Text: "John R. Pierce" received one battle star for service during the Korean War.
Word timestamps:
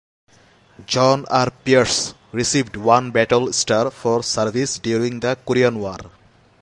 "John 0.87 1.25
R. 1.29 1.51
Pierce" 1.63 2.15
received 2.31 2.75
one 2.75 3.11
battle 3.11 3.53
star 3.53 3.91
for 3.91 4.23
service 4.23 4.79
during 4.79 5.19
the 5.19 5.37
Korean 5.45 5.77
War. 5.79 5.99